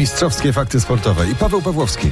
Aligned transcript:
Mistrzowskie 0.00 0.52
fakty 0.52 0.80
sportowe 0.80 1.30
i 1.30 1.34
Paweł 1.34 1.62
Pawłowski. 1.62 2.10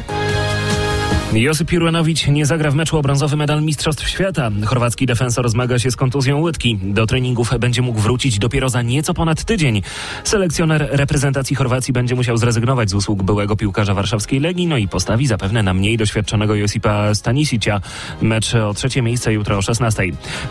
Josip 1.33 1.73
Jurwanowicz 1.73 2.27
nie 2.27 2.47
zagra 2.47 2.71
w 2.71 2.75
meczu 2.75 2.99
o 2.99 3.03
brązowy 3.03 3.37
medal 3.37 3.63
Mistrzostw 3.63 4.09
Świata. 4.09 4.51
Chorwacki 4.67 5.07
defensor 5.07 5.51
zmaga 5.51 5.79
się 5.79 5.91
z 5.91 5.97
kontuzją 5.97 6.41
łydki. 6.41 6.79
Do 6.83 7.07
treningów 7.07 7.59
będzie 7.61 7.83
mógł 7.83 8.01
wrócić 8.01 8.39
dopiero 8.39 8.69
za 8.69 8.83
nieco 8.83 9.15
ponad 9.15 9.45
tydzień. 9.45 9.83
Selekcjoner 10.25 10.89
reprezentacji 10.91 11.57
Chorwacji 11.57 11.93
będzie 11.93 12.15
musiał 12.15 12.37
zrezygnować 12.37 12.91
z 12.91 12.95
usług 12.95 13.23
byłego 13.23 13.57
piłkarza 13.57 13.95
warszawskiej 13.95 14.41
Legii, 14.41 14.67
no 14.67 14.77
i 14.77 14.89
postawi 14.89 15.27
zapewne 15.27 15.63
na 15.63 15.75
mniej 15.75 15.97
doświadczonego 15.97 16.55
Josipa 16.55 17.15
Stanisicia. 17.15 17.81
Mecz 18.23 18.55
o 18.55 18.75
trzecie 18.75 19.03
miejsce 19.03 19.33
jutro 19.33 19.59
o 19.59 19.63
16. 19.63 20.03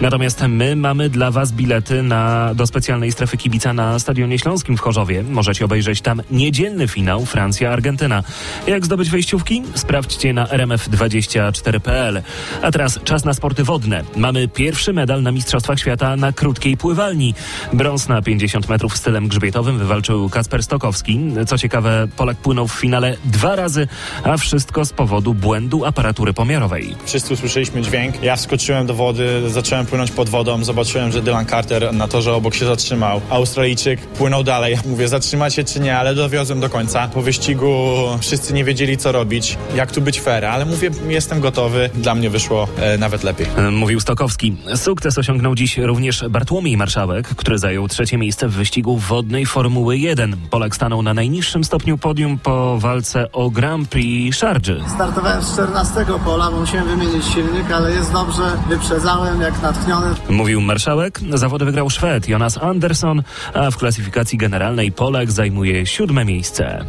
Natomiast 0.02 0.44
my 0.48 0.76
mamy 0.76 1.10
dla 1.10 1.32
Was 1.32 1.52
bilety 1.52 2.04
na, 2.04 2.54
do 2.56 2.68
specjalnej 2.68 3.12
strefy 3.12 3.38
kibica 3.38 3.74
na 3.74 4.00
Stadionie 4.00 4.40
Śląskim 4.40 4.78
w 4.78 4.80
Chorzowie. 4.80 5.24
Możecie 5.24 5.66
obejrzeć 5.66 6.02
tam 6.02 6.22
niedzielny 6.32 6.88
finał 6.88 7.26
Francja-Argentyna. 7.26 8.24
Jak 8.68 8.86
zdobyć 8.86 9.10
wejściówki? 9.10 9.64
Sprawdźcie 9.76 10.34
na 10.34 10.50
RMF 10.50 10.67
RMF24.pl. 10.68 12.22
A 12.62 12.72
teraz 12.72 13.00
czas 13.04 13.26
na 13.26 13.34
sporty 13.34 13.64
wodne. 13.64 14.04
Mamy 14.16 14.48
pierwszy 14.48 14.94
medal 14.94 15.24
na 15.24 15.32
Mistrzostwach 15.32 15.80
Świata 15.80 16.16
na 16.16 16.32
krótkiej 16.34 16.78
pływalni. 16.78 17.34
Brąz 17.74 18.08
na 18.08 18.22
50 18.22 18.70
metrów 18.70 18.98
stylem 18.98 19.28
grzbietowym 19.28 19.78
wywalczył 19.80 20.30
Kasper 20.30 20.64
Stokowski. 20.64 21.20
Co 21.48 21.58
ciekawe, 21.58 22.08
Polak 22.18 22.38
płynął 22.38 22.68
w 22.68 22.74
finale 22.74 23.18
dwa 23.26 23.56
razy, 23.56 23.88
a 24.24 24.38
wszystko 24.38 24.86
z 24.86 24.94
powodu 24.94 25.34
błędu 25.34 25.86
aparatury 25.86 26.34
pomiarowej. 26.34 26.96
Wszyscy 27.06 27.34
usłyszeliśmy 27.34 27.82
dźwięk. 27.82 28.24
Ja 28.24 28.36
wskoczyłem 28.36 28.88
do 28.88 28.94
wody, 28.94 29.50
zacząłem 29.50 29.86
płynąć 29.86 30.12
pod 30.12 30.30
wodą. 30.30 30.64
Zobaczyłem, 30.64 31.12
że 31.12 31.22
Dylan 31.22 31.46
Carter 31.46 31.94
na 31.94 32.08
torze 32.08 32.34
obok 32.34 32.56
się 32.56 32.66
zatrzymał. 32.66 33.22
Australijczyk 33.30 34.00
płynął 34.08 34.44
dalej. 34.44 34.78
Mówię, 34.86 35.08
zatrzymać 35.08 35.56
się 35.56 35.64
czy 35.64 35.80
nie, 35.80 35.98
ale 35.98 36.16
dowiozłem 36.16 36.60
do 36.60 36.70
końca. 36.70 37.08
Po 37.08 37.22
wyścigu 37.22 37.96
wszyscy 38.22 38.54
nie 38.54 38.64
wiedzieli, 38.64 38.98
co 38.98 39.12
robić, 39.12 39.58
jak 39.76 39.92
tu 39.92 40.02
być 40.02 40.22
fair, 40.22 40.46
ale 40.58 40.66
mówię, 40.66 40.90
jestem 41.08 41.40
gotowy. 41.40 41.90
Dla 41.94 42.16
mnie 42.16 42.30
wyszło 42.30 42.68
e, 42.78 42.98
nawet 42.98 43.24
lepiej. 43.24 43.48
Mówił 43.72 44.00
Stokowski. 44.00 44.56
Sukces 44.76 45.18
osiągnął 45.18 45.56
dziś 45.56 45.78
również 45.78 46.24
Bartłomiej 46.30 46.78
Marszałek, 46.78 47.28
który 47.28 47.58
zajął 47.58 47.88
trzecie 47.88 48.18
miejsce 48.18 48.48
w 48.48 48.52
wyścigu 48.52 48.98
wodnej 48.98 49.46
Formuły 49.46 49.98
1. 49.98 50.36
Polak 50.50 50.76
stanął 50.76 51.02
na 51.02 51.14
najniższym 51.14 51.64
stopniu 51.64 51.98
podium 51.98 52.40
po 52.40 52.78
walce 52.80 53.32
o 53.32 53.50
Grand 53.50 53.90
Prix 53.90 54.38
Sharjah. 54.38 54.92
Startowałem 54.96 55.44
z 55.44 55.54
14 55.54 56.06
pola, 56.26 56.52
bo 56.52 56.60
musiałem 56.60 56.88
wymienić 56.88 57.26
silnik, 57.26 57.72
ale 57.72 57.92
jest 57.92 58.12
dobrze, 58.12 58.44
wyprzedzałem 58.70 59.42
jak 59.42 59.62
natchniony. 59.62 60.08
Mówił 60.30 60.62
Marszałek. 60.62 61.20
Zawody 61.34 61.66
wygrał 61.66 61.90
Szwed 61.90 62.30
Jonas 62.30 62.58
Andersson, 62.58 63.24
a 63.54 63.72
w 63.72 63.78
klasyfikacji 63.78 64.38
generalnej 64.38 64.92
Polak 64.92 65.32
zajmuje 65.32 65.86
siódme 65.86 66.26
miejsce. 66.26 66.86